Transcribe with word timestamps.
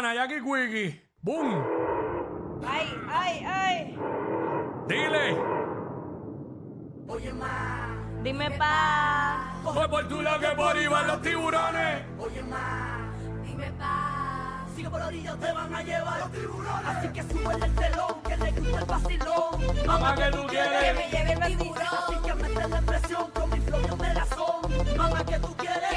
pana, 0.00 0.14
Jackie 0.14 0.40
Quickie. 0.40 1.02
¡Boom! 1.22 1.64
¡Ay, 2.64 2.86
ay, 3.10 3.44
ay! 3.44 3.98
¡Dile! 4.86 5.36
Oye, 7.08 7.32
ma. 7.32 7.96
Dime, 8.22 8.50
pa. 8.52 9.60
Coge 9.64 9.88
por 9.88 10.08
tu 10.08 10.22
lado 10.22 10.38
que 10.38 10.48
por 10.54 10.76
ahí 10.76 10.86
van 10.86 11.06
los 11.08 11.22
tiburones. 11.22 12.04
Oye, 12.18 12.42
ma. 12.44 13.10
Dime, 13.44 13.72
pa. 13.72 14.66
Si 14.76 14.84
por 14.84 15.00
orilla 15.00 15.34
te 15.34 15.52
van 15.52 15.74
a 15.74 15.82
llevar 15.82 16.20
los 16.20 16.32
tiburones. 16.32 16.86
Así 16.86 17.08
que 17.08 17.22
sube 17.22 17.54
el 17.54 17.74
telón, 17.74 18.22
que 18.22 18.36
le 18.36 18.52
gusta 18.52 18.78
el 18.78 18.84
vacilón. 18.84 19.86
Mamá, 19.86 20.14
que 20.14 20.30
tú 20.30 20.46
quieres. 20.46 20.80
Que 20.80 20.94
me 20.94 21.08
lleve 21.10 21.46
el 21.46 21.58
tiburón. 21.58 21.86
Así 21.98 22.14
que 22.24 22.34
mete 22.34 22.68
la 22.68 22.80
presión 22.82 23.30
con 23.32 23.50
mi 23.50 23.60
flow 23.60 23.96
de 23.96 24.14
la 24.14 24.26
son. 24.26 24.96
Mamá, 24.96 25.24
que 25.24 25.38
tú 25.40 25.56
quieres. 25.56 25.87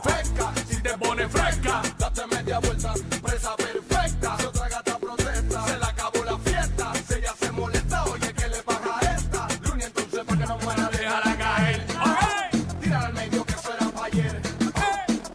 si 0.00 0.80
te 0.80 0.96
pone 0.96 1.28
fresca, 1.28 1.82
date 1.98 2.26
media 2.28 2.58
vuelta, 2.60 2.94
presa 3.22 3.54
perfecta. 3.56 4.36
Si 4.38 4.46
otra 4.46 4.68
gata 4.68 4.98
protesta, 4.98 5.66
se 5.66 5.78
le 5.78 5.84
acabó 5.84 6.24
la 6.24 6.38
fiesta. 6.38 6.92
Si 7.06 7.14
ella 7.14 7.34
se 7.38 7.52
molesta, 7.52 8.04
oye, 8.04 8.32
que 8.32 8.48
le 8.48 8.62
pasa 8.62 8.98
a 9.00 9.14
esta? 9.14 9.48
Lunes 9.68 9.86
entonces 9.88 10.24
para 10.24 10.38
que 10.38 10.46
no 10.46 10.58
muera, 10.58 10.88
déjala 10.90 11.36
caer. 11.36 11.84
Okay. 11.90 12.60
Tirar 12.80 13.04
al 13.04 13.12
medio 13.12 13.44
que 13.44 13.52
será 13.52 13.86
para 13.90 14.06
ayer. 14.06 14.42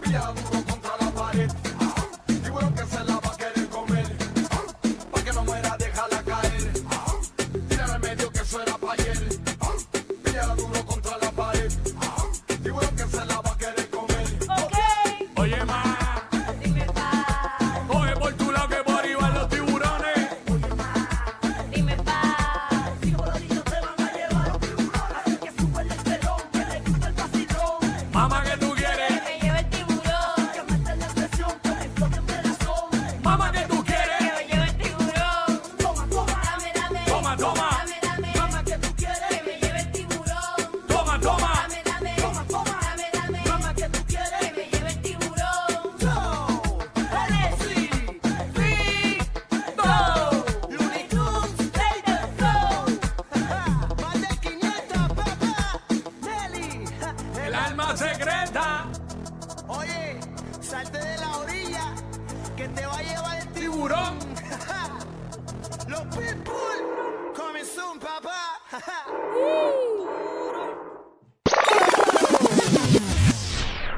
Pilla 0.01 0.33
duro 0.33 0.63
contra 0.65 0.97
la 1.01 1.11
pared. 1.11 1.51
Y 2.27 2.49
bueno 2.49 2.73
que 2.73 2.85
se 2.85 3.03
la 3.03 3.15
va 3.15 3.29
a 3.29 3.37
querer 3.37 3.67
comer. 3.67 4.17
Para 5.11 5.23
que 5.23 5.33
no 5.33 5.43
muera, 5.43 5.77
déjala 5.77 6.23
caer. 6.23 6.71
Tirar 7.69 7.91
al 7.91 7.99
medio 7.99 8.31
que 8.31 8.43
suena 8.43 8.77
para 8.77 8.86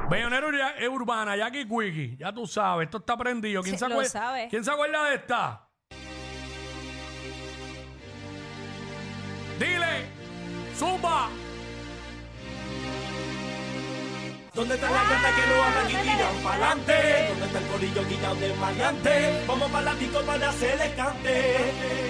Bellonera 0.10 0.74
Urbana, 0.90 1.36
Jackie 1.36 1.68
Quickie, 1.68 2.18
ya 2.18 2.34
tú 2.34 2.48
sabes, 2.48 2.86
esto 2.86 2.98
está 2.98 3.16
prendido. 3.16 3.62
¿Quién, 3.62 3.78
Sí, 3.78 3.86
se, 3.86 3.90
lo 3.90 4.04
sabe. 4.06 4.48
¿Quién 4.50 4.64
se 4.64 4.72
acuerda 4.72 5.04
de 5.10 5.16
esta? 5.16 5.68
Dile, 9.60 10.06
zumba. 10.76 11.30
¿Dónde 14.60 14.76
está 14.76 14.90
la 14.92 15.04
gata 15.04 15.36
que 15.36 15.48
no 15.48 15.64
habla 15.64 15.84
y 15.90 15.96
tiran 16.04 16.36
pa'lante? 16.44 16.94
¿Dónde 17.30 17.46
está 17.46 17.60
el 17.60 17.68
corillo 17.68 18.04
guillado 18.10 18.36
de 18.36 18.54
maleante? 18.56 19.44
Vamos 19.48 19.72
para 19.72 19.86
la 19.86 19.96
disco 19.96 20.20
para 20.20 20.50
hacerle 20.50 20.94
cante. 20.96 21.56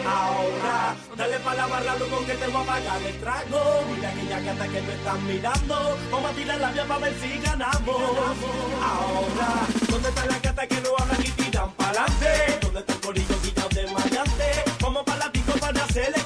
Ahora, 0.03 0.95
dale 1.15 1.39
pa' 1.41 1.53
la 1.53 1.67
barra, 1.67 1.95
loco, 1.97 2.25
que 2.25 2.33
te 2.33 2.47
voy 2.47 2.63
a 2.63 2.65
pagar 2.65 3.01
el 3.03 3.19
trago. 3.19 3.85
Mira 3.93 4.09
aquella 4.09 4.39
gata 4.39 4.67
que 4.67 4.81
me 4.81 4.93
están 4.93 5.27
mirando. 5.27 5.97
Vamos 6.11 6.31
a 6.31 6.33
tirar 6.33 6.59
la 6.59 6.71
vía 6.71 6.85
para 6.87 6.99
ver 7.01 7.13
si 7.21 7.39
ganamos. 7.39 8.01
Ahora, 8.81 9.49
¿dónde 9.87 10.09
está 10.09 10.25
la 10.25 10.39
gata 10.39 10.67
que 10.67 10.81
no 10.81 10.89
habla 10.97 11.17
y 11.23 11.29
tiran 11.29 11.71
pa'lante? 11.73 12.57
¿Dónde 12.61 12.79
está 12.79 12.93
el 12.93 12.99
corillo 12.99 13.35
guillado 13.43 13.69
de 13.69 13.83
maleante? 13.93 14.63
Vamos 14.81 15.03
para 15.03 15.19
la 15.19 15.29
disco 15.29 15.53
para 15.59 15.83
hacerle 15.83 16.19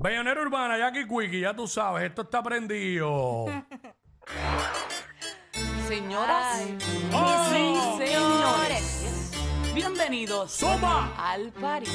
Bellonera 0.00 0.40
Urbana, 0.42 0.78
Jackie 0.78 1.06
Quickie, 1.08 1.40
ya 1.40 1.54
tú 1.54 1.66
sabes, 1.66 2.04
esto 2.04 2.22
está 2.22 2.40
prendido. 2.42 3.46
Señoras 5.88 6.60
¡Oh! 7.12 7.44
y 7.50 8.04
señores, 8.04 9.32
bienvenidos 9.74 10.52
¡Suma! 10.52 11.12
al 11.16 11.50
party. 11.52 11.90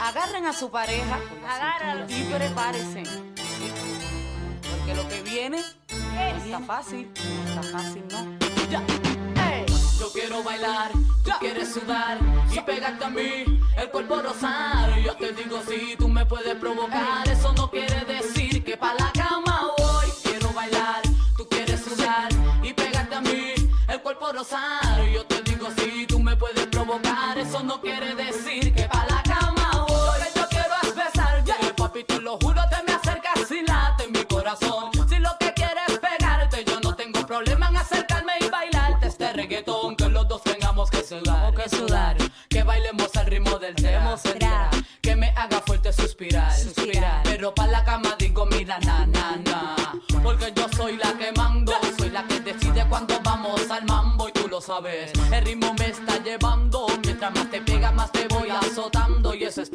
Agarren 0.00 0.46
a 0.46 0.52
su 0.52 0.70
pareja 0.70 1.18
Agárralo. 1.48 2.04
y 2.08 2.22
prepárense. 2.24 3.02
Porque 4.70 4.94
lo 4.94 5.08
que 5.08 5.22
viene 5.22 5.60
no 6.14 6.20
está 6.44 6.60
fácil, 6.60 7.10
no 7.16 7.60
está 7.60 7.62
fácil, 7.78 8.04
¿no? 8.12 8.38
Ya. 8.70 8.82
Yo 9.98 10.12
quiero 10.12 10.42
bailar, 10.44 10.92
quieres 11.38 11.72
sudar 11.72 12.18
y 12.50 12.60
pegarte 12.60 13.04
a 13.04 13.10
mí, 13.10 13.60
el 13.76 13.90
cuerpo 13.90 14.20
rosar. 14.20 14.98
Yo 15.00 15.14
te 15.14 15.32
digo 15.32 15.60
si 15.68 15.96
tú 15.96 16.08
me 16.08 16.26
puedes 16.26 16.54
provocar, 16.56 17.28
eso 17.28 17.52
no 17.52 17.70
quiere 17.70 18.04
decir 18.04 18.64
que 18.64 18.76
pa' 18.76 18.94
la 18.94 19.10
cama 19.12 19.70
voy. 19.78 20.06
Quiero 20.22 20.52
bailar, 20.52 21.02
tú 21.36 21.46
quieres 21.48 21.80
sudar 21.82 22.28
y 22.62 22.72
pegarte 22.72 23.14
a 23.14 23.20
mí, 23.20 23.54
el 23.88 24.00
cuerpo 24.00 24.32
rosar. 24.32 25.04
Yo 25.12 25.24
te 25.26 25.42
digo 25.42 25.68
si 25.76 26.06
tú 26.06 26.18
me 26.18 26.36
puedes 26.36 26.66
provocar, 26.66 27.38
eso 27.38 27.62
no 27.62 27.80
quiere 27.80 28.14
decir 28.14 28.57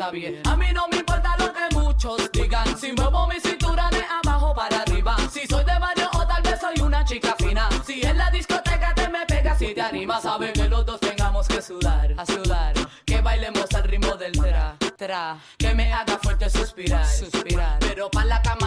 A 0.05 0.11
mí 0.11 0.65
no 0.73 0.85
me 0.89 0.97
importa 0.97 1.33
lo 1.37 1.53
que 1.53 1.75
muchos 1.75 2.29
digan, 2.33 2.77
si 2.77 2.91
muevo 2.91 3.25
mi 3.25 3.39
cintura 3.39 3.89
de 3.89 4.03
abajo 4.03 4.53
para 4.53 4.81
arriba. 4.81 5.15
Si 5.31 5.47
soy 5.47 5.63
de 5.63 5.79
barrio 5.79 6.09
o 6.13 6.27
tal 6.27 6.43
vez 6.43 6.59
soy 6.59 6.77
una 6.81 7.05
chica 7.05 7.33
fina. 7.39 7.69
Si 7.85 8.01
en 8.01 8.17
la 8.17 8.29
discoteca 8.29 8.93
te 8.93 9.07
me 9.07 9.25
pegas 9.25 9.61
y 9.61 9.73
te 9.73 9.81
animas, 9.81 10.23
sabe 10.23 10.51
que 10.51 10.67
los 10.67 10.85
dos 10.85 10.99
tengamos 10.99 11.47
que 11.47 11.61
sudar, 11.61 12.13
a 12.17 12.25
sudar. 12.25 12.73
Que 13.05 13.21
bailemos 13.21 13.73
al 13.73 13.83
ritmo 13.85 14.17
del 14.17 14.33
tra, 14.33 14.75
tra. 14.97 15.37
Que 15.57 15.73
me 15.73 15.93
haga 15.93 16.17
fuerte 16.21 16.49
suspirar, 16.49 17.07
suspirar. 17.07 17.79
Pero 17.79 18.11
pa' 18.11 18.25
la 18.25 18.41
cama 18.41 18.62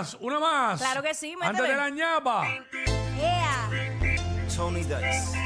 más, 0.00 0.16
una 0.20 0.40
más. 0.40 0.80
Claro 0.80 1.02
que 1.02 1.12
sí, 1.14 1.34
Antes 1.40 1.60
métele. 1.60 1.68
de 1.68 1.76
la 1.76 1.90
ñapa. 1.90 2.46
Yeah. 3.16 3.68
Tony 4.56 4.80
Dice, 4.80 5.36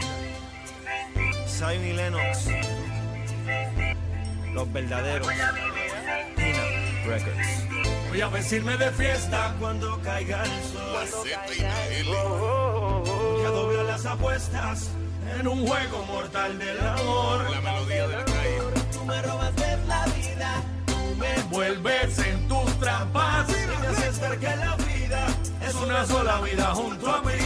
y 1.77 1.93
Lennox, 1.93 2.49
Los 4.53 4.73
Verdaderos, 4.73 5.29
Pina 6.37 6.63
Records. 7.07 7.49
Voy 8.09 8.21
a 8.21 8.29
vestirme 8.29 8.77
de 8.77 8.91
fiesta 8.93 9.55
cuando 9.59 10.01
caiga 10.03 10.43
el 10.45 10.51
sol. 10.63 11.05
Que 13.41 13.47
doble 13.49 13.85
las 13.85 14.07
apuestas 14.07 14.91
en 15.39 15.49
un 15.49 15.67
juego 15.67 16.05
mortal 16.07 16.59
del 16.59 16.81
amor. 16.81 17.51
La 17.51 17.61
melodía 17.61 18.09
de 18.09 18.17
la 18.17 18.25
calle. 18.25 18.59
Tú 18.93 19.05
me 19.05 19.23
robas 19.23 19.57
de 19.57 19.77
la 19.87 20.05
vida, 20.07 20.63
tú 20.87 21.17
me 21.19 21.43
Vuelves 21.51 22.19
en 22.21 22.49
tus 22.49 22.81
trampas. 22.81 23.14
Una 25.95 26.07
sola 26.07 26.41
vida 26.41 26.75
junto 26.75 27.09
a 27.09 27.23
mí. 27.23 27.44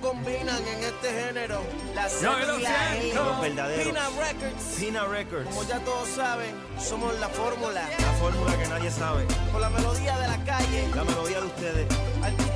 Combinan 0.00 0.66
en 0.66 0.84
este 0.84 1.12
género. 1.12 1.62
La 1.94 2.08
Yo 2.08 2.14
Z 2.18 2.58
y 2.58 2.62
la 2.62 2.96
E. 2.96 3.14
Los 3.14 3.40
verdaderos. 3.40 3.86
Pina 3.86 4.08
Records. 4.10 4.64
Pina 4.78 5.04
Records. 5.06 5.46
Como 5.48 5.62
ya 5.64 5.78
todos 5.80 6.08
saben, 6.08 6.54
somos 6.78 7.18
la 7.20 7.28
fórmula. 7.28 7.82
La 8.00 8.12
fórmula 8.18 8.56
que 8.56 8.68
nadie 8.68 8.90
sabe. 8.90 9.26
Con 9.52 9.60
la 9.60 9.70
melodía 9.70 10.18
de 10.18 10.28
la 10.28 10.44
calle. 10.44 10.88
La 10.94 11.04
melodía 11.04 11.40
de 11.40 11.46
ustedes. 11.46 11.86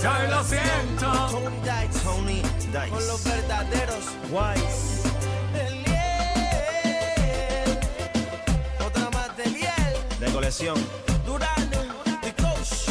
Yo 0.02 0.12
lo 0.30 0.44
siento. 0.44 1.12
Tony 1.30 1.56
Dice. 1.62 2.00
Tony 2.04 2.42
Con 2.90 3.06
los 3.06 3.24
Dice. 3.24 3.36
verdaderos. 3.36 4.04
Wise. 4.30 5.04
Otra 8.84 9.10
más 9.10 9.36
de 9.36 9.46
Liel. 9.46 9.94
De 10.20 10.26
colección. 10.32 10.76
Durano. 11.26 11.62
The 12.22 12.32
Coach. 12.34 12.88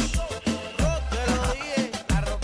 Rock, 0.78 1.02
te 1.10 1.30
lo 1.30 1.52
dije. 1.52 1.90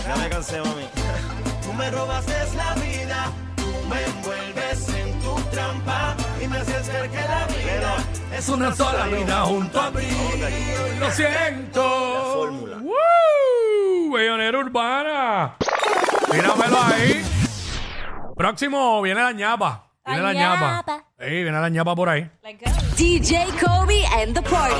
Ya 0.05 0.15
me 0.15 0.29
cansé, 0.29 0.59
mami. 0.61 0.87
Tú 1.71 1.77
me 1.77 1.89
robas 1.89 2.27
es 2.27 2.53
la 2.55 2.73
vida, 2.75 3.31
tú 3.55 3.63
me 3.87 4.03
envuelves 4.03 4.89
en 4.89 5.19
tu 5.21 5.35
trampa 5.51 6.17
y 6.43 6.47
me 6.49 6.57
haces 6.57 6.85
ver 6.91 7.09
que 7.09 7.21
la 7.21 7.45
vida 7.45 7.95
Es 8.35 8.49
una 8.49 8.75
sola 8.75 9.05
vida 9.05 9.41
junto 9.45 9.79
a 9.79 9.89
mí. 9.91 10.03
Lo 10.99 11.09
siento. 11.11 11.81
La 11.81 12.33
fórmula. 12.33 12.77
¡Woo! 12.77 14.11
Bellonera 14.11 14.59
urbana. 14.59 15.55
Míramelo 16.33 16.77
ahí. 16.83 17.23
Próximo 18.35 19.01
viene 19.01 19.21
la 19.23 19.31
ñapa. 19.31 19.85
Viene 20.05 20.21
la 20.23 20.33
La 20.33 20.39
ñapa. 20.39 20.71
ñapa. 20.75 21.05
Sí, 21.19 21.25
viene 21.29 21.51
la 21.61 21.69
ñapa 21.69 21.95
por 21.95 22.09
ahí. 22.09 22.29
DJ 22.97 23.45
Kobe 23.61 24.03
and 24.21 24.35
the 24.35 24.41
party. 24.41 24.75